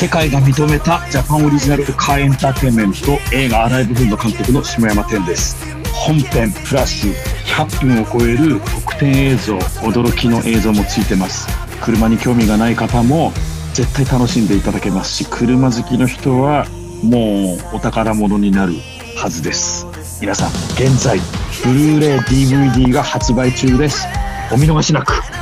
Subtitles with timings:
[0.00, 5.58] 世界が認めたジャパンオリジナルカーエンターテインメント映画アライブフンド監督の下山天です。
[5.92, 11.46] 本編プラス100分を超える特典映像驚きの映像もついてます。
[11.82, 13.30] 車に興味がない方も
[13.74, 16.64] 絶対楽しんでいただけますし車好きの人は
[17.02, 18.76] もうお宝物になる
[19.18, 19.86] はずです。
[20.22, 20.48] 皆さん
[20.82, 21.20] 現在
[21.62, 24.06] ブルーレイ DVD が発売中です。
[24.50, 25.39] お見逃しなく。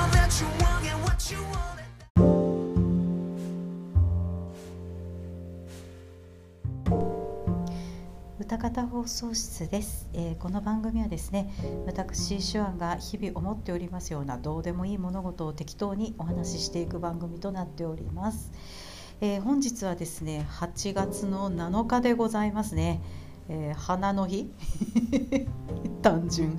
[9.08, 11.50] 送室です、えーこの番組はですね
[11.86, 18.52] 私手腕が日々思っておりますようなどうでもいい物事を適当にお話ししていく番組となっております、
[19.22, 23.00] えー本日はですね8月の7日でございますね、
[23.48, 24.52] えー花の日。
[26.02, 26.58] 単純。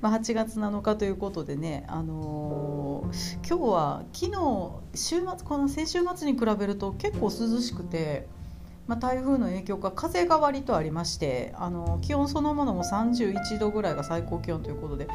[0.00, 8.26] まあ、8月7日ということでね、あのー今日は昨日週末この先週末に比べると結構涼しくて、
[8.86, 15.08] まあ、台風の影響か風が割とありましてあの気温そのものも31度ぐらいが最高気温ということで、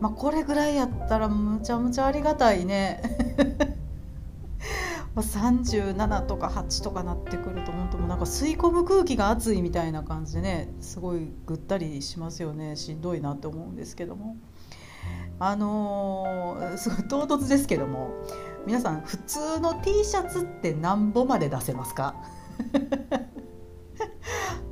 [0.00, 3.02] まあ、これぐらいやったらむちゃむちゃありがたいね。
[5.14, 12.76] まあ37とか8とかなってくると本当もなんか吸い込む空気が暑いみたいな感じでねすごいぐったりしますよね。
[12.76, 14.36] しんどいなって思うんですけども。
[15.38, 18.10] あのーすごい唐突ですけども
[18.66, 22.14] 皆さん普通の T シャツって何ぼまで出せますか？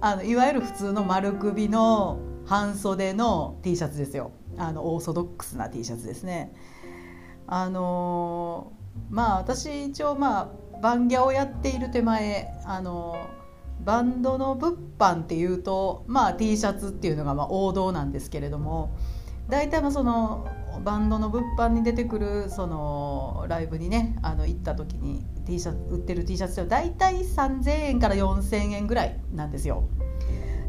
[0.00, 4.32] あのいわゆる普通の丸首の半袖の T シャツですよ。
[4.56, 6.54] あのオーソドックスな T シャツですね。
[7.46, 8.72] あの
[9.10, 10.48] まあ私一応まあ
[10.80, 13.28] バンギャをやっている手前あの
[13.84, 18.96] バンドの物販っていうとまあ T シャツっていうのがま王道なんですけれども
[19.48, 20.46] 大体その
[20.84, 29.88] バンドの物販に出てくるそのライブにねあの行った時に T シャツ売ってる T シャツって大体3000円から4000円ぐらいなんですよ。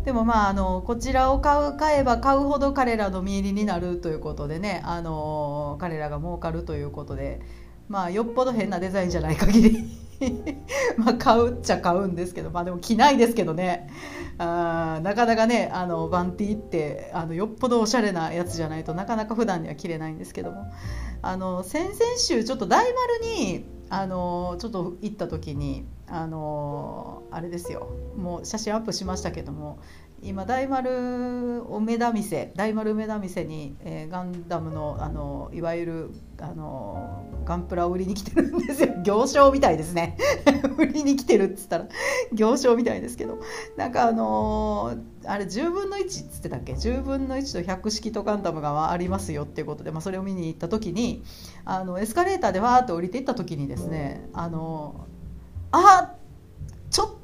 [0.06, 7.42] でもまああのこちらを買う買えば買うほど彼らの見入りになるということでねあの彼らが儲かるということで
[7.90, 10.09] まあよっぽど変なデザインじゃない限り
[10.98, 13.90] まあ買うっちゃ買うんですけどまあでも着ないですけどね。
[14.38, 20.72] あーなかなかねあのバンティってあのよっぽどおしゃれなやつじゃないとなかなか普段には着れないんですけども。
[21.22, 27.90] あの先々週ちょっと大丸にあのちょっと行った時にあのあれですよ。
[28.16, 29.80] もう写真アップしましたけども
[30.22, 36.10] 今大丸梅田店大丸梅田店に、えーガンダムのあのいわゆる
[36.40, 38.96] あのガンプラを売りに来てるんですよ。
[39.04, 40.18] 行商みたいですね。
[40.78, 41.88] 売りに来てるっつったら
[42.34, 43.40] 行商みたいですけど。
[43.78, 51.24] なんかあのーあれ10分の1っつってたっけ？10分の1と100式とガンダムがありますよっていうことで、まあ、それを見に行った時に
[51.66, 55.08] あのエスカレーターでわーって降りていった時にですねあの
[55.72, 56.19] あちょっ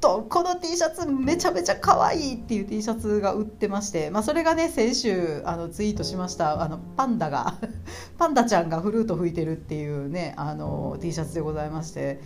[0.06, 7.56] とこの T シャツめちゃめちゃ可愛いっていう T シャツが売ってまして、まあ、それがね先週あのツイートしましたあのパンダが
[8.16, 12.20] パンダちゃんがフルート吹いてるっていうねあの T シャツでございまして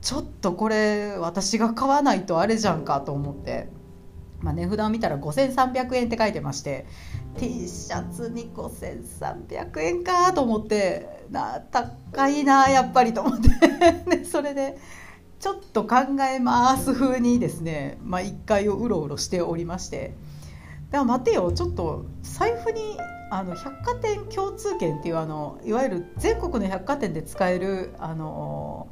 [0.00, 3.68] ちょっとこれ私が買わないとあれじゃんかと思って、
[4.40, 6.86] まあ、値札を見たら5300円って書いてまして
[7.36, 13.50] T シャツに5300円かと思ってな高いなやっぱりと思って
[14.16, 14.78] でそれで。
[15.46, 15.98] ちょっと考
[16.28, 20.12] えます風にですね、まあ、1階をうろうろしておりまして。
[20.90, 22.98] でも待てよちょっと財布に
[23.30, 28.88] あの百貨店共通券っていうあのいわゆる全国の百貨店で使えるあの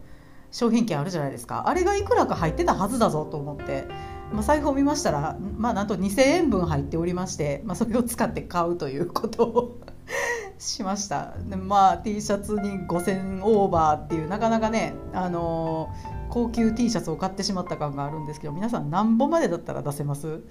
[0.52, 1.64] 商品券あるじゃないですか。
[1.66, 3.88] あれがいくらか入ってたはずだぞと思って、
[4.32, 9.80] まあ、財布を見ましたら、まあ、なんと2000円分入っておりまして、まあ、それを使って買うということを
[10.58, 11.34] しました。
[11.48, 15.90] でまあ T シャツに5000オーバーっていうなかなかねあの
[16.34, 20.42] 高級 T シャツを買ってしまった感があるんですけど皆さん何本までだったら出せます？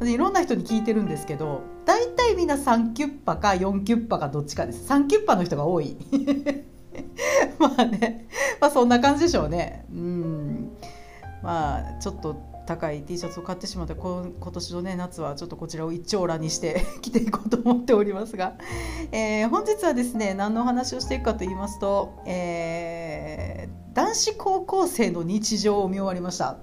[0.00, 4.92] でいろんな人に聞いてるんですけど大体みんな3キュッパか4キュッパかどっちかです。
[4.92, 5.96] 3キュッパの人が多い。
[7.60, 8.26] まあね、
[8.60, 9.86] まあ、そんな感じでしょうね。
[9.92, 10.72] うん。
[11.40, 18.54] まあちょっと高い T シャツを買ってしまって 今年のね夏はちょっとこちらを一長羅にして 着ていこうと思っておりますが、
[19.10, 26.58] えー本日はですね何のお話をしていくかと言いますと、えー男子高校生の日常を見終わりました。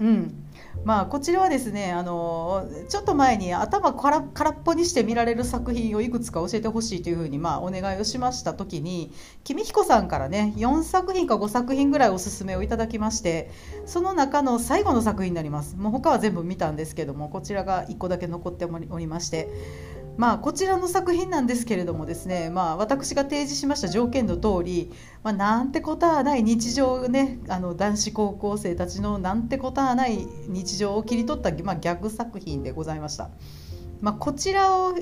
[0.00, 0.43] うん
[0.84, 9.10] まあ、こちらはですねあのちょっと前に頭から空っぽにして見られる作品をいくつか教えてほしいというふうに、まあ、お願いをしました時に
[9.44, 13.50] 公彦さんからね4作品か5作品ぐらいおすすめをいただきまして
[13.86, 15.76] その中の最後の作品になります。
[15.76, 19.48] もう他は全部見たんですけどもこちらが1個だけ残っておりまして
[20.16, 24.92] まあ、こちらの作品なんですけれどもですね、まあ、私が提示しました条件の通り、
[25.24, 33.30] まあ、なんてことはない日常ねあの男子高校生たちのなんてことはない日常を切り取った、まあ、ギャグ作品でございました。
[34.00, 34.94] まあ、こちらを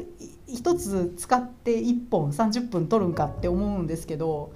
[0.46, 4.52] 一つ使って1本30分撮るんかって思うんですけど、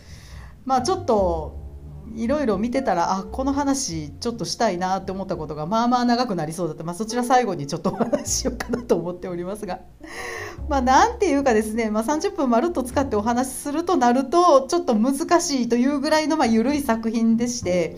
[0.65, 1.66] まあ、ちょっと
[2.15, 9.81] いろいろ見てたらあこの話ちょっとしたいなって思ったことがまあまあ長くなりそうだった、まあ、そちら最後にちょっとお話ししようかなと思っておりますが
[10.69, 17.97] まあなんていうかですね、まあ、30分まるっと使ってお話しするとなるとちょっと難しいというぐらいのまあ緩い作品でして。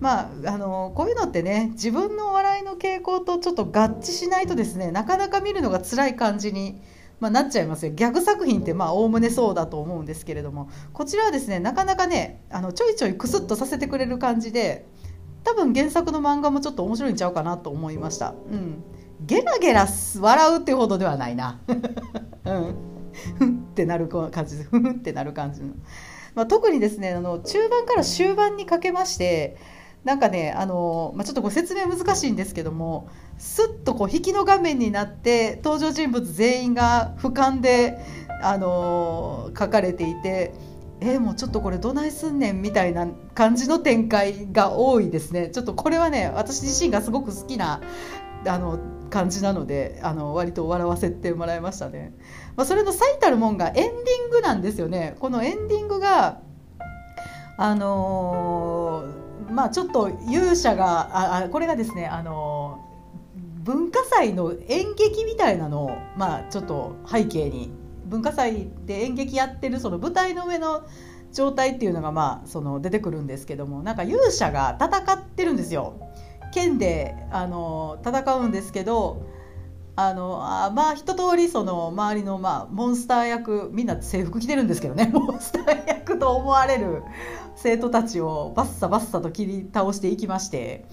[0.00, 6.80] まあ、あのこういうのってね自分のお笑いの傾向とちょっと合致しないとですねなかなか見るのが辛い感じに
[7.20, 7.92] まあ、なっちゃいますよ。
[7.92, 10.68] ギャグ作品ってまあおおむねそうだと思うんですけれども。
[10.92, 14.86] こちらはですねなかなかねあのちょいちょいクスッとさせてくれる感じで
[15.44, 18.82] 多分原作の漫画もちょっと面白いんちゃうかなと思いました、うん、
[19.24, 19.86] ゲラゲラ
[20.20, 21.60] 笑うってほどではないな。
[22.44, 22.88] うん。
[23.38, 25.74] ふんってなる感じでふんってなる感じの、
[26.34, 29.56] まあ、特にですねあの中盤から終盤にかけまして
[30.04, 37.98] なんかねあの、まあ、ちょっとご説明難しいんですけどもすっとこう引きの画面になって登場人物全員が俯瞰で
[38.42, 40.52] あの書かれていて
[41.00, 45.48] えー、もうちょっとこれどないすんねんみたいな感じの展開が多いですね。
[45.50, 47.80] ちょっとこれはね私自身がすごく好きな
[48.46, 52.14] あの感じなのであの割と笑わせてもらいましたね、
[52.56, 55.16] まあ、それの最たるもんがエンディングなんですよね。
[55.20, 56.40] このエンディングが
[57.56, 62.87] あのーまあ、ちょっと勇者があこれがですねあの
[63.68, 67.70] 文化祭の演劇みたいなのを、まあ、ちょっと背景に
[68.06, 70.86] 文化祭で演劇やってるその舞台の上の
[71.34, 76.00] 状態っていうのが、まあ、その出てくるんですけどもなんか勇者が戦ってるんですよ。
[76.54, 79.26] 剣であの戦うんですけど
[79.96, 87.02] あのあまあ一通りその周りの、まあ、モンスター役みんな制服着てるんですけどね モンスター役と思われる
[87.54, 90.86] 生徒たちをバッサバッサと切り倒していきまして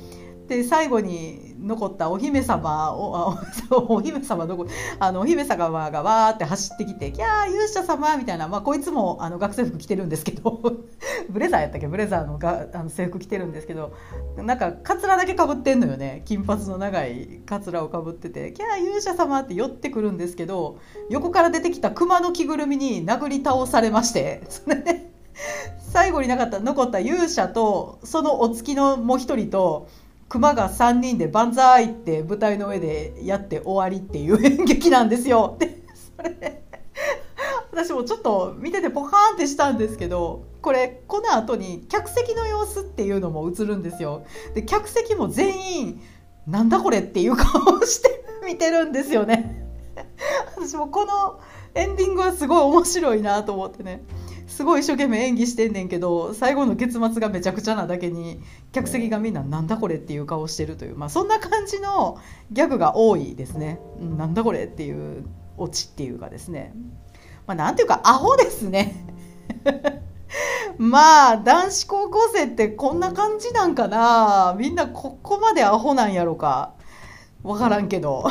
[0.47, 3.36] で最後に残ったお姫様お
[3.95, 4.68] お姫様どこ
[5.00, 10.62] あのお姫様がわーって走ってきて「キャー勇者様」みたいな、まあ、こいつもあの学生服着てるんですけど
[11.30, 11.88] ブレザーやったっけ？
[11.88, 13.94] ブレザーのがあの制服着てるんですけど
[14.38, 16.21] なんかカツラだけかぶってんのよね。
[16.25, 20.77] 金髪の長いカツラをかぶってて「キャー勇者様」って寄ってくるんですけど
[21.09, 25.12] 横から出てきた熊の着ぐるみに殴り倒されましてそれで
[25.80, 29.88] 最後になかった残った勇者とそのお付きのもう一人と
[30.27, 35.57] 熊が3人で万歳って舞台の上でやって終わりっていう演劇なんですよ。
[35.60, 35.81] で
[36.18, 36.63] それ
[37.72, 44.25] 私もちょっと見ててポカーンってしたんですけどこれこの後に客席の様子っていうのも映るんですよ。
[44.56, 46.01] で客席も全員
[46.48, 49.68] なんだこれっていう顔をして 見てるんですよね。
[50.56, 51.39] 私もこの
[51.74, 54.04] エンディングはすごい面白いなと思ってね。
[54.47, 62.19] すごい一生懸命演技してんねんけど最後の結末がめちゃくちゃなだけに客席がみんななんだこれっていう顔してるという、まあ、そんな感じの
[62.51, 65.25] ギャグが多いですね、うん、なんだこれっていう
[65.57, 66.74] オチっていうかですね、
[67.47, 68.95] まあ、なんていうかアホですね。
[70.77, 74.56] まあ男子高校生ってこんな感じなんかな。
[74.57, 76.74] みんなここまでアホなんやろか。
[77.44, 78.27] 分からんけど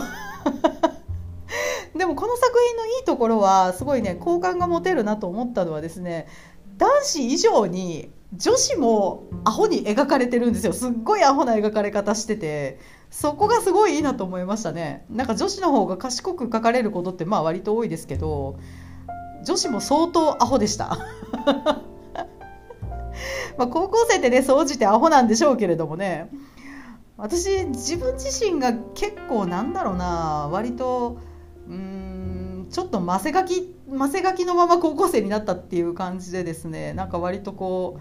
[1.96, 6.26] でもこの作品のいいところはすごいね好感が持てるなと思ったのはですね
[6.76, 10.72] 男子以上に女子もアホに描かれてるんですよ。
[10.72, 12.80] すっごいアホな描かれ方してて
[13.10, 15.04] そこがすごいいいなと思いましたね。
[15.08, 18.58] なんか女子の方が賢く描かれることってまあ割と多いですけど
[19.44, 20.98] 女子も相当アホでした。
[23.56, 26.28] まあ高校生ってね総じてアホなんでしょうけれどもね。
[27.16, 31.18] 私自分自身が結構なんだろうな割と
[31.68, 38.00] うんちょっとませがきませがきのまま高校生になったっていう感じでですねなんか割とこ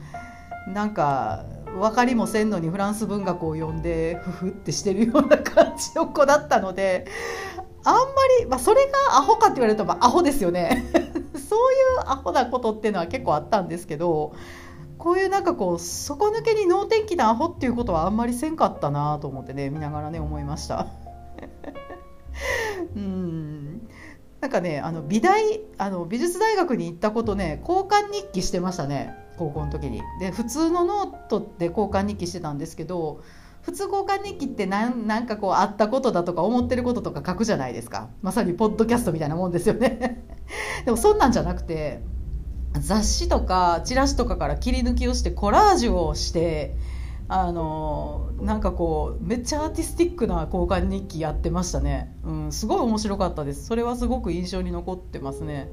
[0.67, 1.46] うなんか
[1.79, 7.08] 分かりもせんのにフランス文学を読んでふふってしてるような感じの子だったので
[7.86, 8.01] あんま
[8.39, 10.86] り、まあ、それがアホかって言われると、まあ、アホですよね
[11.36, 14.34] そういうアホなことっていうのは結構あったんですけど
[14.98, 21.02] こういうなんかこう底抜けに能天気なアホっていうことはあんまりせんかったなと思ってね見ながらね思いました。
[22.96, 23.88] うん。
[24.42, 30.02] なんかねあの美大あの美術大学に行ったことね交換日記してましたね高校の時に。
[30.20, 33.24] で普通のノートで交換日記してたんですけど
[33.62, 38.10] 普通交換日記ってなんなんかこうあったことだとか思ってることとか書くじゃないですか。
[38.22, 40.25] まさにポッドキャストみたいなもんですよね。
[40.84, 42.02] でもそんなんじゃなくて
[42.74, 46.75] 雑誌とかチラシとかから切り抜きをしてコラージュをして
[47.27, 53.65] あのなんかこうめっちゃアーティスティックな交換日記やってましたね、うん、すごい面白かったです。
[53.65, 55.72] それはすごく印象に残ってますね、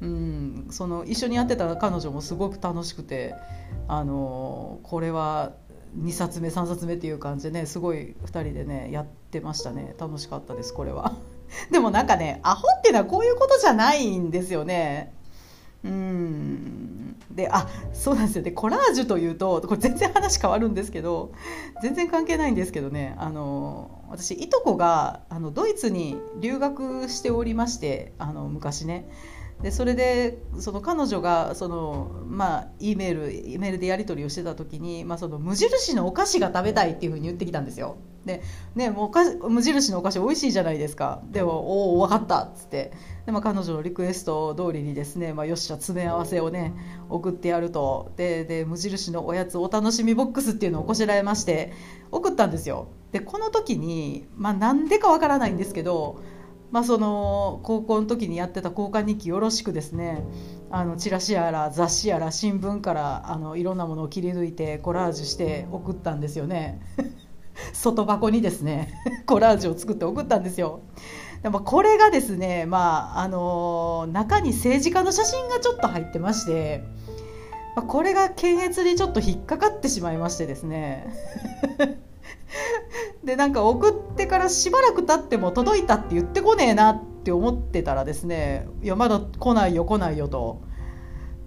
[0.00, 3.34] うん、その一緒にやってた彼女もすごく楽しくて
[3.88, 5.52] あのこれは
[5.98, 9.94] 2冊目3冊目っていう感じでねすごい2人でねやってましたね。
[9.98, 11.16] 楽しかったですこれは。
[11.70, 15.12] でもなんかねアホっていうのはこういうことじゃないんですよね。
[15.84, 17.16] うん。
[17.30, 18.44] であそうなんですよ。
[18.44, 21.32] でコラージュというとこれ全然話変わるんですけど
[21.80, 23.14] 全然関係ないんですけどね。
[23.18, 29.08] あの私いとこがあのドイツに留学しておりましてあの昔ね。
[29.62, 37.96] でそれでその彼女がその、まあ、E メール E メールでやり取りをしてた時に、まあ、その無印のお菓子が食べたいっていうふうに言ってきたんですよ。
[38.24, 38.42] で、
[38.74, 41.22] ね、もうか無印のお菓子美味しいじゃないですか。
[41.30, 42.92] でもおお分かったっつって。
[43.26, 46.74] で、まあ、彼女のリクエスト通りにですね、まあ、よっしゃ詰め合わせをね
[47.08, 48.12] 送ってやると。
[48.16, 51.72] でで無印のおやつお楽しみボックスっていうのをこしらえまして
[52.10, 52.88] 送ったんですよ。
[53.12, 56.20] でこの時に、まあ、なんでかわからないんですけど
[56.70, 60.24] まあ、その高校の時にやってた交換日記よろしくですね
[60.70, 66.80] あのチラシやら雑誌やら新聞からあのいろんなものを切り抜いてコラージュして送ったんですよね。
[67.72, 68.94] 外箱にですね
[69.26, 70.80] コラージュを作って送ったんですよ。
[71.42, 76.84] でもこれがですね、まああの中に政治家の写真がちょっと入ってまして、
[77.76, 81.14] まあ、これが検閲にちょっと引っかかってしまいましてですね。
[83.24, 90.62] でなんか送ってからしばらく経っても届いたって言ってこねえなって思ってたらですねいやまだ来ないよ来ないよと。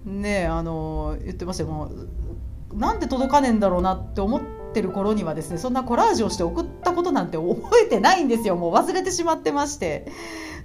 [0.05, 8.55] ねあの言ってましたもうなんで届かねえんだろうなって思っててる頃にはですねそんなコラージュをして送ったことなんて覚えてないんですよ。
[8.55, 10.11] もう忘れてしまってまして。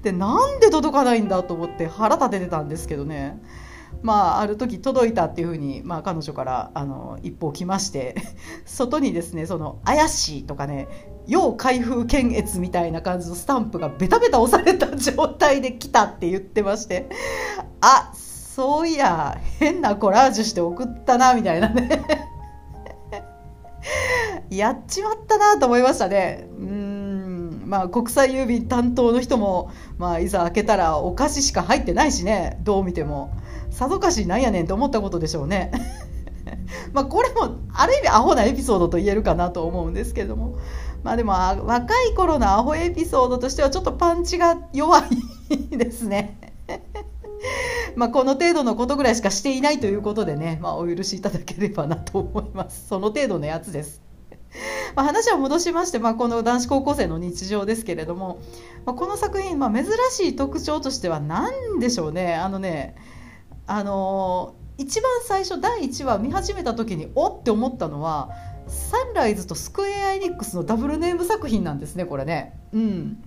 [0.03, 3.41] でなんで届かないんだと思って腹立ててたんですけどね。
[4.03, 8.15] まあ、ある時届いたっていうふうに、まあ、彼女からあの一報来まして
[8.65, 10.89] 外にですねその怪しいとかね
[11.27, 17.09] 要開封検閲みたいな感じのスタンプがベタベタ押された状態で来たって言ってまして
[17.81, 22.28] あそういや変なコラージュして送ったなみたいなね。
[24.51, 26.49] やっちまったなと思いましたね。
[26.59, 27.63] うん。
[27.67, 32.59] まあ国際郵便担当の人も、まあ、いざ開けたらお菓子しか入ってないしね。
[32.63, 33.33] どう見ても。
[33.71, 35.71] さぞかしなんやねんって思ったことでしょうね。
[36.93, 40.57] まあこれもある意味アホなエピソードと言えるかなと思うんですけども。
[41.03, 45.03] まあでも若い頃のアホエピソードとしてはちょっとパンチが弱
[45.51, 46.39] いですね。
[47.97, 52.89] まこの程度のことぐらいしかしていないということでね、まあ、お許しいただければなと思います。
[52.89, 54.08] その程度のやつです。
[54.97, 58.39] ま、話は戻しまして、まあ、この男子高校生の日常ですけれども、
[58.87, 62.97] まあ、この作品、まあ、珍しい特徴としては何でしょうねあのね
[63.67, 68.31] あの一番最初第1話見始めた時におって思ったのは
[68.67, 72.59] サンライズとスクエア・エニックスのダブルネーム作品なんですねこれね。
[72.73, 73.23] うん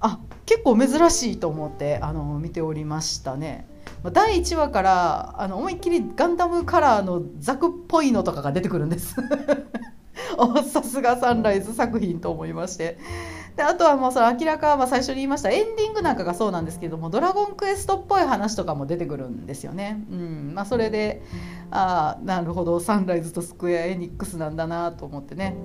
[0.00, 3.66] あ結構珍しいと思ってあの見ておりましたね。
[4.12, 9.16] 第1話からあの思いっきりガンダムカラーのザクっぽいのとかが出てくるんです
[10.70, 12.98] さすがサンライズ作品と思いまして
[13.56, 20.04] であとはもうその明らか、ま、最初に言いましたエンディングなんかがそうなんですけども「ドラゴンクエスト」っぽい話とかも出てくるんですよね。
[20.10, 21.22] うんまあ、それで
[21.70, 25.56] ああなるほどサンライズとスクエア・エニックスなんだなと思ってね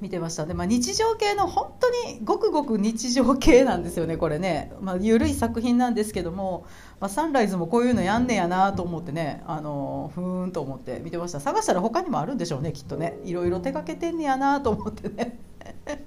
[0.00, 0.46] 見てました。
[0.46, 6.66] で、まあ、日常系の本当にごくごく日常系なんですよねこれね、まあ、緩い作品なんですけども、
[7.00, 11.40] まあ、サンライズもこういうのやんねやなと思ってねあのふーんと思って見てました。
[11.40, 13.18] 探したら他にもあるんでしょうねきっとね。
[13.24, 15.38] いろいろ手がけてんねやなと思ってね。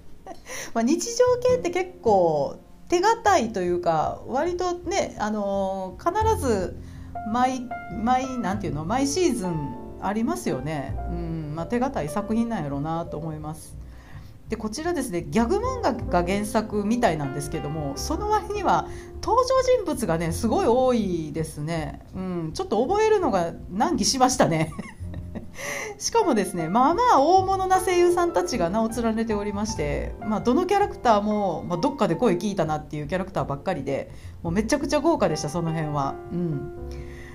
[0.73, 2.57] ま、日常系って結構
[2.89, 6.77] 手堅いというか割とね、あの、必ず
[7.31, 7.67] 毎
[8.03, 13.82] 毎なんていうの毎シーズンありますよね、うんまあ、手堅い作品なんやろうなと思います。
[14.53, 18.87] でこちらですねギャグ漫画が原作みたいなんですけどもその割には
[19.23, 24.71] 登場人物がねすごい多いですね、うん、ちょっと覚えるのが難儀しましたね。
[25.97, 34.11] しかもですねまあまあ大物な声優さんたちが名を連ねておりまして、まあ、どのキャラクターも、まあ、どっかで声聞いたなっていうキャラクターばっかりで
[34.43, 36.13] もうめちゃくちゃ豪華でしたその辺は。
[36.31, 36.89] うん。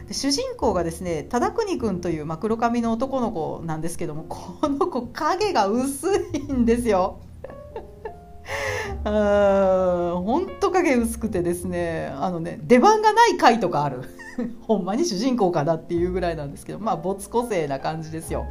[0.09, 7.21] で主人公がですね忠国君という、まあ、黒髪の男の子なんですけどもこの子影が薄いんですよ。
[9.05, 14.03] 本当影薄くてですねあのね出番がない回とかある。
[14.67, 18.47] ほんまに主人公かなっていうぐらいなんですけどまあ没個性な感じですよ。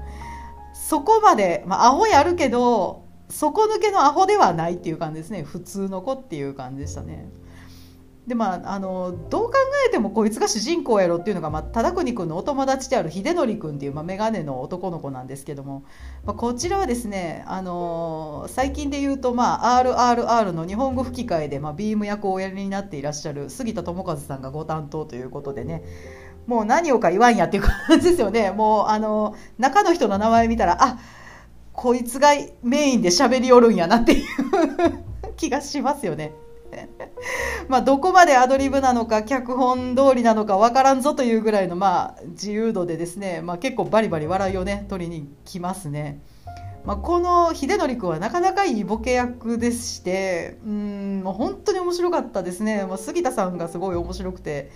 [0.73, 5.43] そこまで、まあ、アホやるけど底抜けのアホではないっていう感じですね。
[5.43, 7.29] 普通の子っていう感じでしたね。
[8.27, 9.53] でまあ、あのどう考
[9.87, 15.85] えてもこいつが主人公やろっていうのが、まあ、忠国君のお友達である秀則君っていう、まあ、眼鏡の男の子なんですけども、
[16.25, 25.83] まあ、こちらはですね、あのー、最近で言うと、まあ、RRR の日本語吹き替えで、まあ、ビーム役をおやりになっていらっしゃる杉田智和さんがご担当ということでね
[26.47, 30.99] もう何をか言わんやっていう感じですよねもうあの中の人の名前見たらあ
[31.71, 32.31] こいつが
[32.61, 34.25] メインで喋りよるんやなっていう
[35.37, 36.33] 気がしますよね。
[37.67, 46.21] まあどこまでアドリブなのか脚本通りなのか分からんぞというぐらいのまあ自由度でですね、まあ、結構バリバリ笑いをね取りに来ますね。
[46.85, 54.71] まあ、この秀則君はなかなかいいボケ役でしてうんもう本当に面白かったですね、まあ、杉田さんがすごい面白くて。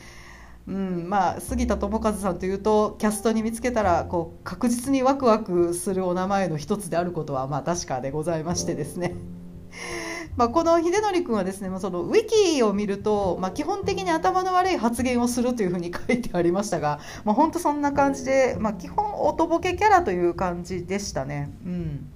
[0.68, 9.16] うんまあ、杉田智和さんというとキャストに見つけたらこう確実にワクワクするお名前の一つであることはまあ確かでございましてですね。
[10.42, 21.52] まあ、この秀則君はですね、まあ、そのウィキを見ると、まあ、基本的に頭の悪い発言をするというふうに書いてありましたが、まあ、本当そんな感じで、まあ、基本おとぼけキャラという感じでしたね。
[21.64, 22.12] うん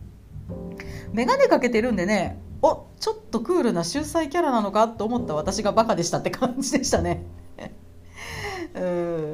[1.13, 7.25] 眼鏡かけてるんでねおちょっとクールな秀才キャラなのかと思った私がバカでしたって感じでしたね。
[8.73, 8.79] う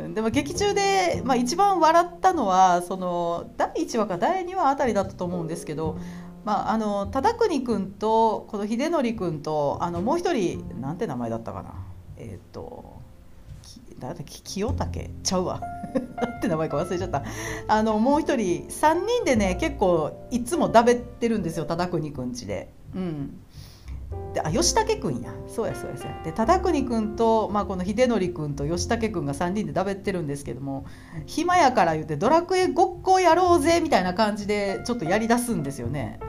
[0.10, 5.98] んでも劇中で、まあ、一番笑ったのはその第1話か第2話あたりだったと思うんですけど
[6.44, 11.74] まあ、あの忠国君とこの秀則君とあのもう一人なんて名前だったかな。
[12.18, 13.00] えっ、ー、と
[14.00, 15.10] だって清武？
[15.24, 15.62] ちゃうわ。
[16.18, 17.24] なんて名前か忘れちゃった。
[17.68, 22.74] あのもう一人3人でね結構いつもだべってるんですよ忠国君ちで。
[22.96, 23.38] うん。
[24.34, 25.34] であ吉武君や。
[25.48, 26.22] そうやそうやそうや。
[26.24, 30.86] で忠国君と、まあ、この秀則君と吉武君が3人でだべってるんですけども
[31.26, 36.20] 暇やから言ってドラクエごっこやろうぜみたいな感じでちょっとやりだすんですよね。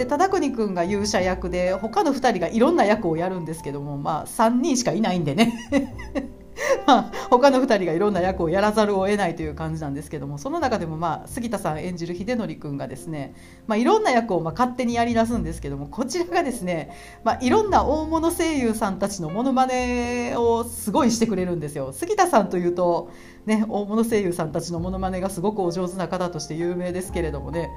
[0.00, 5.52] で忠国君が勇者役で他の2人がいろんな役をやるんですけども、まあ、3人しかいないんでね
[6.86, 13.34] まあ、他の2人がいろんな役をやらざるを得ないという感じなんですけどもその中でも、まあ、杉田さん演じる秀則君がですね、
[13.66, 16.90] まあ、いろんな役をまあ勝手にやりだすんですけどもこちらがですね、
[17.22, 21.92] まあ、いろんな大物声優さんたちのものまねをすごいしてくれるんですよ。
[21.92, 23.10] 杉田さんというと、
[23.46, 27.70] ね、大物声優さんたちのものまねがすごくお上手な方として有名ですけれどもね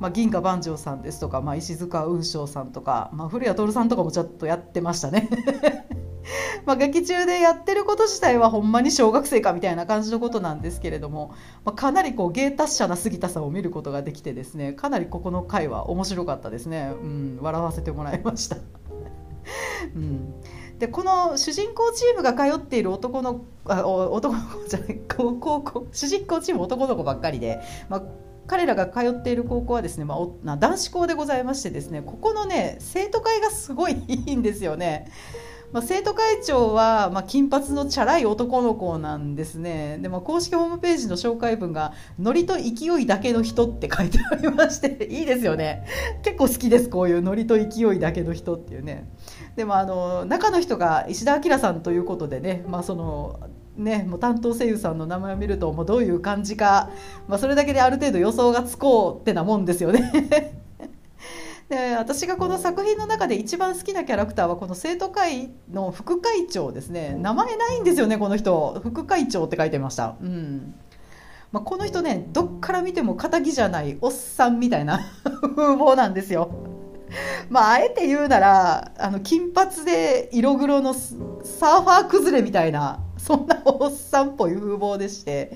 [0.00, 5.28] まあ、銀河万丈さんですとか、まあ、石塚雲翔さんとか、まあ、古谷徹さんとかもちょっとやってましたね。
[6.66, 11.32] まあ劇中でやってること自体はほんまに小学生かみたいな感じのことなんですけれども、
[11.64, 18.56] まあ、かなりこう芸達者な杉田さんを見ることができてですねかなりここの回は面白かったですね、うん、笑わせてもらいました。
[19.96, 20.34] うん。
[20.78, 28.02] でこの主人公チームが通っている男のあ男の子じゃない高校主人公チーム男の子ばっかりで、まあ、
[28.48, 35.10] 彼らが通っている高校はですね、まあ、男子校でございましてですねここのね生徒会がすごいいいんですよね。
[35.70, 39.98] まあ、生徒会長は、まあ、金髪のチャラい男の子なんですね。
[40.00, 45.84] でも公式ホームページの紹介文が「ノリと勢いだけの人」って書いてありまして いいですよね。
[46.22, 49.10] 結構好きですこういうノリと勢いだけの人っていうね。
[49.56, 53.38] でもあの中の人が石田明さんということでね、まあ、その
[53.78, 56.90] ね、もう担当声優さんの名前を見るともうどういう感じか、
[57.28, 60.10] まあ、それだけである程度予想がつこうってなもんですよね
[61.68, 70.16] で私がこの作品の中で一番好きなキャラクターはこの生徒会の副会長ですね名前ないんですよねこの人副会長って書いてました。
[70.20, 70.74] うん
[71.50, 75.00] まあ、この人ねどっから見ても敵じゃないおっさんみたいな
[75.56, 76.50] 風貌なんですよ。
[77.48, 85.54] まあ、あえて言うならあの金髪で色黒のサーファー崩れみたいなそんなおっさんっぽい風貌でして。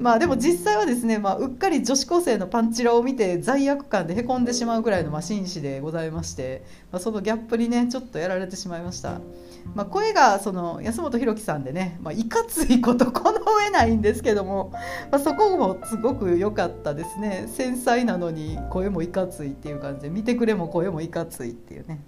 [0.00, 9.20] まあでも実際はですね、まあ、うっかり女子高生のパンチラを見て罪悪感でへこんでしまうぐらいのまあ紳士でございまして、まあ、そのギャップにねちょっとやられてしまいました、
[9.72, 14.72] まあ、声がその安本博樹さんでね、まあ、いかついことこの上ないんですけども、
[15.12, 17.44] ま、そこもすごく良かったですね。
[17.46, 22.02] 繊細なのに声もいかついっていう感じで見てくれも声もいかついっていうね。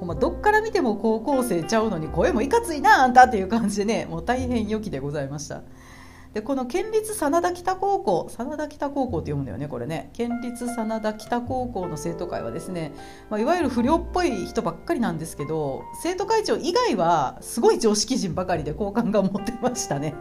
[0.00, 5.62] ほんまどっから見ても高校生ちゃうのに声もいかついなあんたっていう感じでねもう大変良きでございました。
[6.34, 10.10] でこの県立真田北高校真田北高校って読むんだよねこれね。
[10.14, 12.92] 県立真田北高校の生徒会はですね、
[13.30, 20.14] まあ、いわゆる不良っぽい人ばっかりなんですけど生徒会長以外はすごい常識人ばかりで好感が持ってましたね。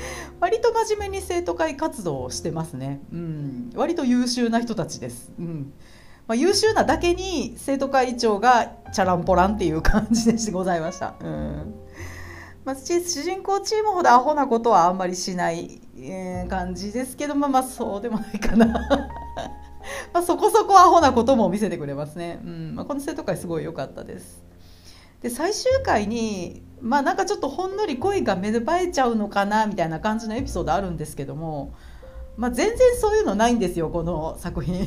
[0.40, 5.72] 割と真面目に生徒会活動をしてますね、うん、割と優秀な人たちです、うん。
[6.28, 11.14] まあ、優秀なだけに生徒会長がチャランポランっていう感じでしてございました。
[11.20, 11.74] うん。
[12.66, 18.66] まあ、主人公チームほどアホなことはあんまりしない、えー、感じですけど、まあ、まあそうでもないかな。
[20.12, 22.74] まあそこそこアホなことも見せてくれますね、うん。
[22.74, 24.42] まあ、この生徒会すごい良かったです。
[25.22, 31.74] で最終回にまあなんかちょっとほんのり恋が芽生えちゃうのかなみたいな感じのエピソードあるんですけども、
[32.38, 34.86] まあ、全然そういうのないんですよこの作品。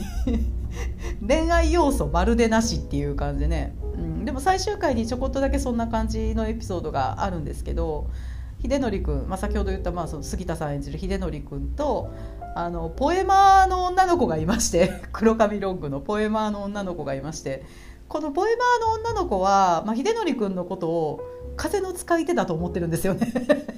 [1.28, 8.08] 恋愛要素まるでなしっていう感じでね、うん、でも最終回にちょこっとだけそんな感じのエピソードがあるんですけど
[8.64, 12.10] 秀則君、まあ、先ほど言ったまあその杉田さん演じる秀則君と
[12.56, 17.66] あのポエマーの女の子がいまして 黒髪ロングのポエマーの女の子がいまして
[18.08, 21.22] このポエマーの女の子は、まあ、秀則君のことを
[21.58, 23.34] 風の使い手だと思ってるんですよね。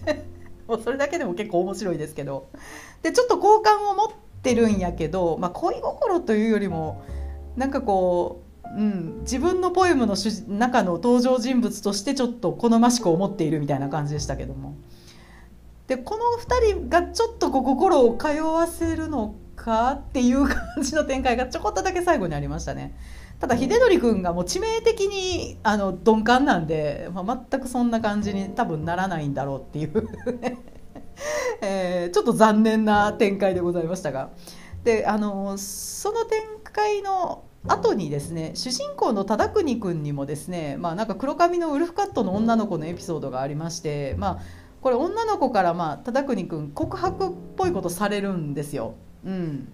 [0.67, 2.49] もうそれだけでも結構面白いですけど
[3.01, 4.09] でちょっと好感を持っ
[4.41, 7.03] てるんやけど、まあ、恋心というよりも
[7.55, 10.15] なんかこう、うん、自分のポエムの
[10.47, 14.75] 中の登場人物としてちょっと好ましく思っているみたいな感じでしたけども
[15.87, 22.95] でこの2人がちょっとこう心を通わせるのかっていう感じの展開がちょこっとだけ最後にありましたね。
[23.39, 30.07] ただ秀則君がもう致命的にあの鈍感なんで、まあ、全くそんな感じに多分ならないんだろうっていう。
[31.61, 34.29] えー、ちょっと残念な展開でございましたが。
[34.83, 44.39] であのその展開の後にですね主人公の忠国君にもですね、まあ、なんか黒髪のウルフカットの女の子のエピソードがありまして、まあ、
[44.81, 48.95] これ女の子からまあ忠国君告白っぽいことされるんですよ。
[49.25, 49.71] うん。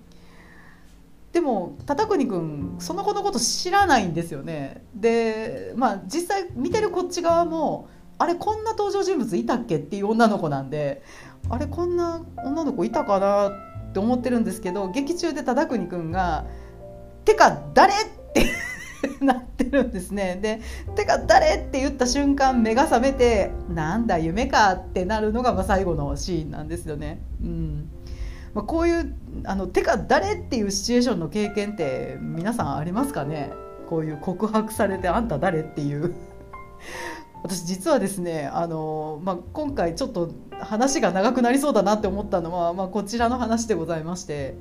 [1.32, 7.88] でも忠国君その子のこと知らないんですよねでまあ実際見てるこっち側も
[8.18, 11.04] あれこんな登場人物いたっけっていう女の子なんで
[11.50, 16.46] あれこんな女の子いたかなって思ってるんですけど劇中で忠国君が
[17.26, 17.96] 「てか誰?」っ
[18.34, 18.46] て
[19.24, 20.60] なってるんですねで
[20.96, 27.22] 「てか誰?」って言った瞬間目が覚めて「なんだ夢か」ってなるのがま最後のシーンなんですよね。
[27.42, 27.89] うん
[28.54, 33.52] まあ、こういうあのてか誰っていうシチュエーションの経験って皆さんありますかね？
[33.88, 36.16] こういう告白されてあんた誰っていう。
[37.42, 44.56] 私実はですねあの、まあ、今回ちょっと話が長くなりそうだなって思ったのは、まあ、こちらの話でございまして。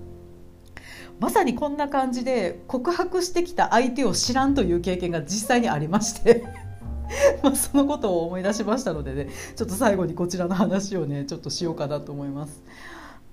[1.20, 6.44] まさにこんな感じで告白してきた相手を知らんという経験が実際にありまして。
[7.42, 12.62] まあそのことを思い出しましたのでねちょっと最後にこちらの話をねちょっとしようかなと思います。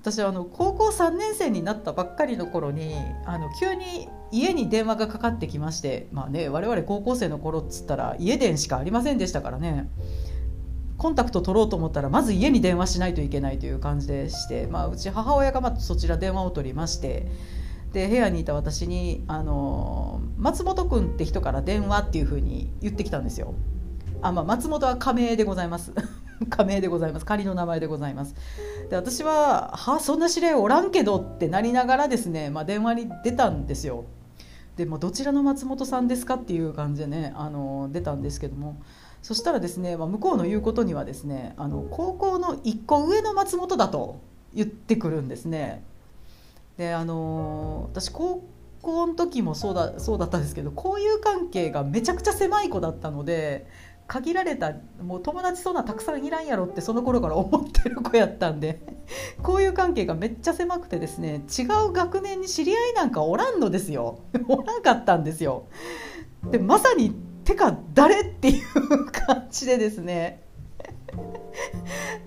[0.06, 2.94] 私あの高校3年生になったばっかりの頃に
[3.26, 9.89] あの急に家に電話がかかってきましてまあね我々高校生の頃っつったら家電しかありませんでしたからね
[11.00, 17.26] コンタクト取ろうと思ったらまず家に電話しないといけないという感じでして、まあ、うち母親がまそちら電話を取りまして
[17.91, 23.56] で部屋にいた私にあの「松本君って人から電話」っていうふうに言ってきたんですよ。
[24.22, 25.91] あまあ、松本は仮名でございます
[26.50, 27.26] 仮名でございます。
[27.26, 28.36] 仮の名前でございます。
[28.89, 34.06] で私は「はあそんな知り合いおらんけど」ってなりながらですね、まあ、電話に出たんですよ。
[34.76, 38.78] でもどちらの松本さんですかっていう感じでねあの出たんですけども。
[39.21, 44.19] そしたらですね、まあ、向こうの言うことにはですねあの高校の1個上の松本だと
[44.54, 45.84] 言ってくるんですね。
[46.78, 48.43] であの私高
[48.84, 53.65] 校の時もそうだそうだったんですけど交友関係がめちゃくちゃ狭い子だったので
[54.08, 58.80] 限られたもう友達そんなたくさんいらんやろってその頃から思ってる子やったんで
[59.41, 64.20] こういう関係がめっちゃ狭くてですね違う学年に知り合いなんかおらんのですよ。
[64.48, 65.63] おらんかったんですよ。
[66.52, 70.41] でまさにてか誰っていう感じでですね。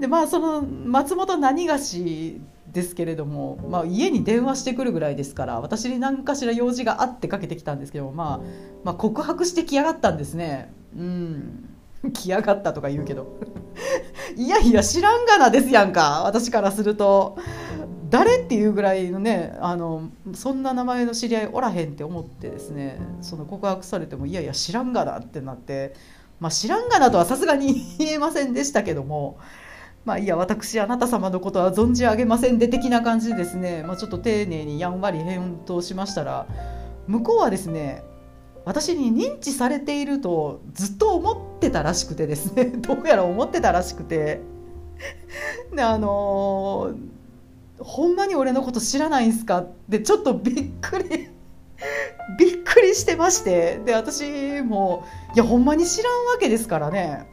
[0.00, 2.40] でまあその松本何がし
[2.72, 8.40] ですけれども、まあ、家に電話してくるぐらいですから私に何かしら用事があってかけてきたんですけど、まあ、
[8.84, 10.72] まあ告白してきやがったんですね。
[10.96, 11.68] うん。
[12.12, 13.38] 来やがったとか言うけど。
[14.36, 17.36] いやいや知らんがなですやんか私からすると。
[18.10, 25.92] 誰っていうぐらいのねあのそんな名前の知り合いおらへんって思ってですねその告白されてもいやいや知らんがなってなって、
[26.40, 29.38] まあ、知らんがなとはさすがに言えませんでしたけども。
[30.04, 36.46] まあいや私あなた様のことは存じ上げませんで的な感じですね、まあ、ちょっと丁寧にやんわり返答しましたら
[37.06, 38.04] 向こうはですね
[38.68, 44.40] 私に認知されているとずっと思ってたらしくてですね どうやら思ってたらしくて。
[45.72, 51.30] であのー、ほんまに俺のこと知らないんすかってちょっとびっくり
[52.36, 53.80] びっくりしてまして。
[53.86, 57.26] で私もいやほんまに知らんわけですからね。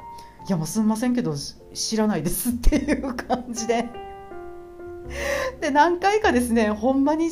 [0.47, 1.33] いやもうすんませんけど
[1.73, 4.05] 知らないですっていう感じで。
[5.61, 7.29] で何回かですねほんまに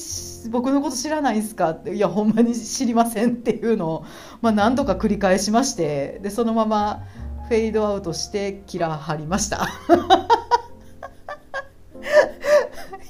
[0.49, 4.05] 僕のこと知らないんすかっていやほんまに知りませんっていうのを、
[4.41, 7.03] まあ、何度か繰り返しましてでそのまま
[7.49, 9.67] フェードアウトしてキラー張りました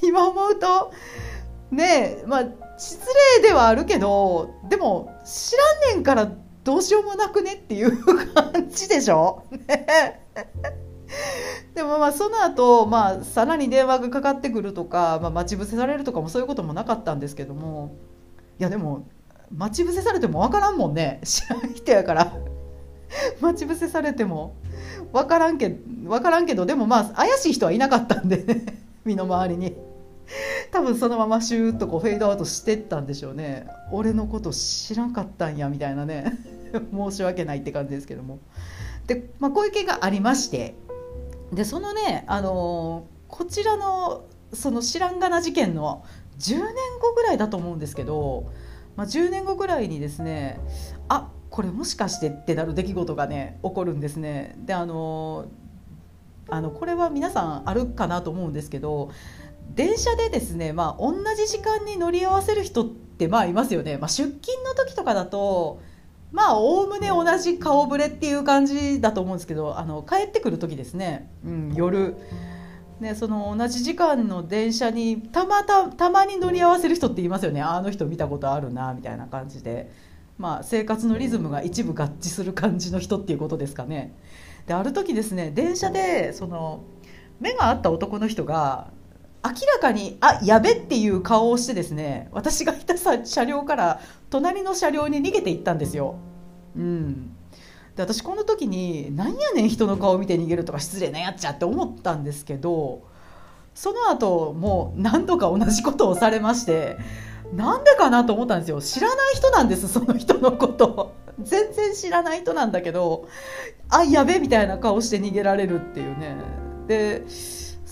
[0.02, 0.92] 今思うと
[1.70, 2.44] ねえまあ
[2.76, 3.06] 失
[3.38, 6.30] 礼ではあるけどでも知らんねんから
[6.64, 9.44] どうしようもなくねっていう感じでしょ、
[11.74, 17.94] でもまあその後、まあさらに電話がかかってくるとか、まあ、待ち伏せされるとかもそういうこともなかったんですけども。
[18.58, 19.04] いやでも
[19.50, 21.20] 待ち伏せされても分からんもんね。
[21.24, 22.32] 知らん人やから。
[23.40, 24.56] 待ち伏せされても
[25.12, 28.64] 分からんけ分からんけどでもまあ怪しい人はいなかったんでね。
[29.04, 29.76] 身の回りに。
[30.70, 33.66] 多分そのままシューッとこうフェードアウトしてったんでしょうね。
[33.92, 36.38] 俺のこと知らんかったんやみたいなね。
[36.92, 38.38] 申し訳ないって感じですけども。
[39.06, 40.74] で、まあ、こういう件がありまして。
[41.52, 46.04] でそのね、あのこちらのその知らんがな事件の
[46.38, 46.64] 10年
[47.00, 48.50] 後ぐらいだと思うんですけど、
[48.96, 50.58] まあ、10年後ぐらいにですね
[51.08, 54.56] あこれもしかしてってなる出来事がね起こるんですね。
[54.58, 55.46] であの
[56.48, 59.10] あのこれは皆さんあるかなと思うんですけど
[59.74, 65.80] 電車でですね、まあ、同じ時間に乗り合わせる人ってまあいますよね、まあ、出勤の時とかだと
[66.32, 72.16] まあおおむね同じ顔ぶれっていう感じだと思うんですけどあの帰ってくる時ですね、うん、夜。
[73.00, 79.90] ね、その同じ時間の電車にたまたたまに乗り合わせる人っていますよねあの人見たことあるなみたいな感じで、
[80.38, 84.14] まあ、生活のリズムが一部合致する感じの人っていうことですかね。
[84.66, 86.84] である時ですね電車でその
[87.40, 88.92] 目が合った男の人が
[89.44, 96.16] 明らかにあやべっていう顔をしてですね私がいた車両から隣の車両に逃げていったんですよ。
[96.76, 97.36] うん、
[97.94, 103.02] で私この時になんやねん人の顔を見て逃げるとか失礼なやっちゃって思ったんですけど
[103.74, 106.96] その後もう何度か同じことをされまして
[107.52, 108.80] なんでかなと思ったんですよ。
[108.80, 111.12] 知らない人なんですその人のこと。
[111.42, 113.28] 全然知らない人なんだけど
[113.90, 116.36] あやべみたいな顔して逃げられるっていうね。
[116.86, 117.24] で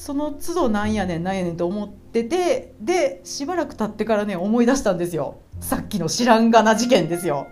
[0.02, 5.38] その都度なんやねんなんやねんと思っててでしばらく経ってからね思い出したんですよ。
[5.60, 7.46] さっきの知らんがな事件ですよ。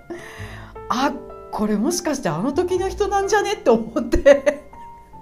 [0.89, 1.13] あ
[1.53, 4.65] これもしかしてあの時の人なんじゃねって思って。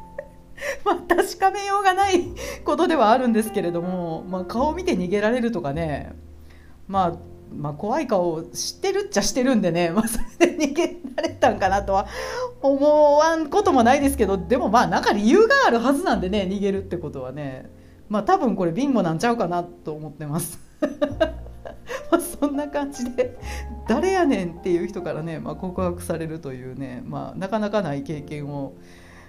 [0.87, 2.29] まあ確かめようがない
[2.65, 6.15] ことではあるんですけれども、まあ、顔を見て逃げられるとかね。
[6.87, 7.19] まあ
[7.55, 12.07] まあ、怖い顔を知ってるっちゃしてるんでね、 まあ、それで逃げられたんかなとは
[12.63, 17.71] 思わんこともないですけどでもまあなんか理由があるはずなんでね逃げるってことはね。
[18.09, 20.59] まあ多分これビンゴなんちゃうかなと思ってます。
[22.11, 23.39] まあそんな感じで
[23.87, 28.75] 誰やねんっていう人からね、まあ、告白されるというね、まあ、なかなかない経験を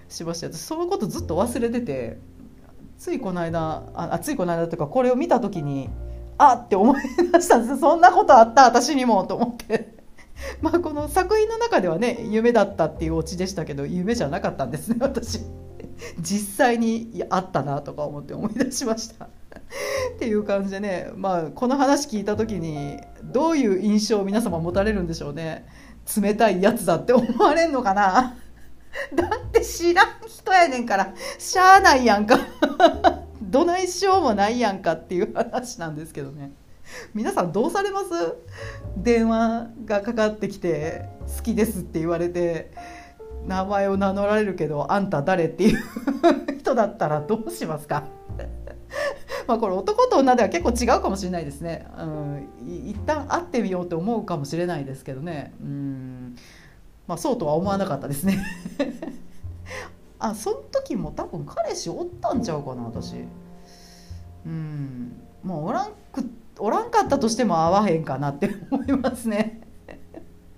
[0.08, 2.20] しました私そのことずっと忘れてて
[2.98, 5.90] ついこの間あついこの間というかこれを見た時に
[6.42, 7.02] あって思い
[7.34, 7.80] 出したんです。
[7.80, 10.00] そんなことあった私にもと思って。
[10.62, 15.42] まあこの作品の中ではね夢だったっていうオチでしたけど夢じゃなかったんですね 私。
[16.22, 19.26] 実際にあったなとか思って思い出しました。
[19.26, 19.30] っ
[20.18, 25.66] ていう感じでねまあこの話聞いた時にどういう印象を皆様持たれるんでしょうね。
[26.22, 28.38] 冷たいやつだって思われんのかな。
[29.14, 32.40] だって知らん人やねんからしゃあないやんか。
[33.50, 36.52] どないしようもないやんかっていう話なんですけどね。
[37.14, 38.10] 皆さんどうされます？
[38.98, 42.72] 電話がかかってきて「好きです」って言われて
[43.48, 45.80] 名前を名乗られるけど「あんた誰?」っていう
[46.60, 48.06] 人だったらどうしますか？
[49.48, 52.50] まあこれ男と女では結構違うかもしれないですね、うん、
[52.88, 55.54] 一旦会ってみようって思うかもしれないですけどね。
[55.62, 56.36] うん
[57.08, 58.38] まあそうとは思わなかったですね。
[60.20, 63.16] あその時も多分彼氏おったんちゃうかな私。
[64.46, 65.14] うん。
[65.44, 66.30] もうおらんく
[66.60, 69.62] おらんかったとしても会わへんかなって 思いますね。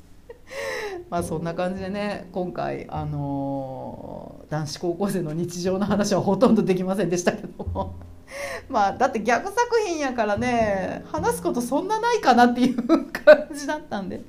[1.10, 7.96] まあそんな感じでね今回あのー、男子高校生の日常の話はほとんどできませんでしたけども。
[8.68, 14.22] まあだってギャグ作品やからね話すことそんなないかなっていう感じだったんで。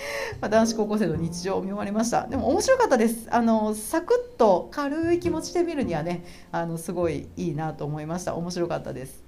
[0.40, 2.26] ま、男子高校生の日常を見終わりました。
[2.26, 3.28] でも面白かったです。
[3.30, 8.34] あのサクッと軽い気持ちで見るにはねあのすごいいいなと思いました。
[8.34, 9.24] 面白かったです。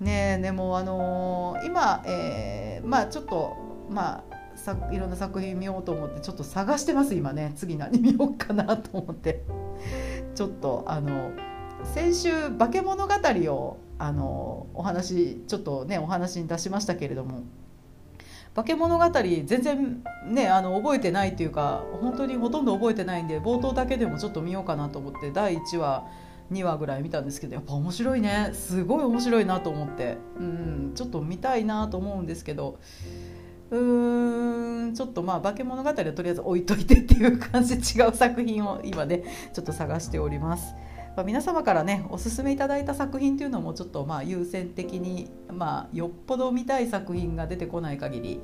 [0.00, 3.56] ねでもあのー、今、えー、まあちょっと
[3.88, 7.52] まあさいろんな作品見ようと思ってちょっと探してます今ね。
[7.56, 9.42] 次何見ようかなと思って。
[10.34, 11.30] ちょっとあの
[11.84, 17.42] 先週「化け物語を」あのお話ちょっとねお話に出しましたけれども
[18.54, 26.06] 化け物語全然ねあの覚えてないというか本当にほとんど覚えてないんで冒頭だけでもちょっと見ようかなと思って第1話
[26.52, 28.50] 2話ぐらい見たんですけどやっぱ面白いね。
[28.52, 30.18] すごい面白いなと思って。
[30.38, 32.78] うんちょっと見たいなと思うんですけど。
[33.70, 40.74] うーんちょっとまあ化け物語はとりあえず置いといてっていう感じで違う作品を今ねちょっと探しております。
[41.16, 48.40] まあ、皆様からねおすすめいただいた作品というのもちょっとまあ優先的に、まあ、よっぽど見たい作品が出てこない限り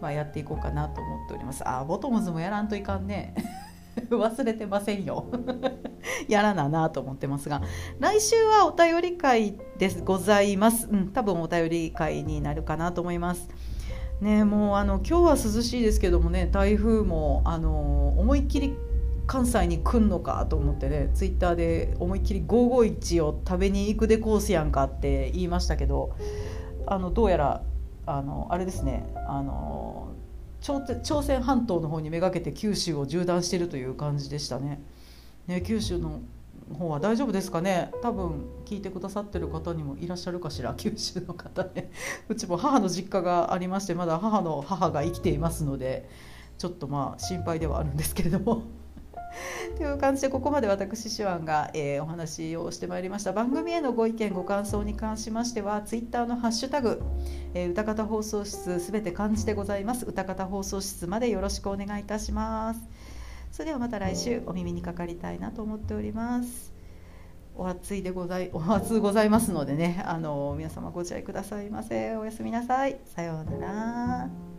[0.00, 1.66] まあ、やっていこうかなと思っております。
[1.68, 3.34] あボトムズもやらんといかんね。
[4.08, 5.26] 忘れてませんよ。
[6.28, 7.60] やらななと思ってますが
[7.98, 13.48] 来週はお便り会ですございます、うん、多分お便り会になるかなと思います。
[14.20, 18.76] ねもうあの今日は涼しいですけどもね台風もあの思いっきり
[19.30, 26.16] 関西に来んのかと思ってねツイッターで思いっきり551を食べに行くでコースやんかって言いましたけど
[26.84, 27.62] あのどうやら
[28.06, 30.08] あのあれですねあの
[30.60, 34.82] 朝鮮半島の方にめがけて九州を縦断してるという感じでしたね。
[35.46, 36.22] ね九州の
[36.76, 37.92] 方は大丈夫ですかね？
[38.02, 41.92] 多分聞いてくださってる方にもいらっしゃるかしら九州の方ね。
[42.28, 46.10] うちも母の実家がありましてまだ母の母が生きていますので
[46.58, 48.79] ちょっとまあ心配ではあるんですけれども。
[49.76, 53.32] という感じでここまで私手腕が、えー、お話をしてまいりました。
[53.32, 57.02] 番組へのご意見ご感想に関しましてはツイッターのハッシュタグ、
[57.54, 60.04] えー、歌方放送室すべて漢字でございます。
[60.06, 62.80] 歌方放送室までよろしくお願いいたします。
[63.52, 66.72] それではまた来週お耳にかかりたいなと思っております。
[67.56, 72.16] お暑いでござい お暑ございますのでねあの皆様ご自愛くださいませ。
[72.16, 72.98] おやすみなさい。
[73.04, 74.49] さようなら。